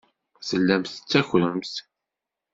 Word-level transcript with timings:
Tellamt 0.47 0.87
tettakremt. 0.91 1.73